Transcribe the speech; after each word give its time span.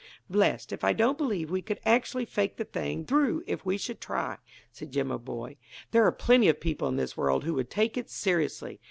"Blest 0.31 0.73
if 0.73 0.83
I 0.83 0.93
don't 0.93 1.15
believe 1.15 1.51
we 1.51 1.61
could 1.61 1.79
actually 1.85 2.25
fake 2.25 2.57
the 2.57 2.65
thing 2.65 3.05
through 3.05 3.43
if 3.45 3.63
we 3.67 3.77
should 3.77 4.01
try," 4.01 4.39
said 4.71 4.91
Jimaboy. 4.91 5.57
"There 5.91 6.07
are 6.07 6.11
plenty 6.11 6.49
of 6.49 6.59
people 6.59 6.87
in 6.87 6.95
this 6.95 7.15
world 7.15 7.43
who 7.43 7.53
would 7.53 7.69
take 7.69 7.97
it 7.99 8.09
seriously." 8.09 8.79